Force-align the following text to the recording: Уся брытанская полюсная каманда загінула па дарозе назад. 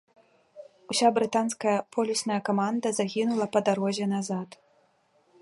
Уся 0.93 1.07
брытанская 1.17 1.75
полюсная 1.97 2.39
каманда 2.49 2.87
загінула 3.01 3.45
па 3.57 3.65
дарозе 3.69 4.05
назад. 4.17 4.49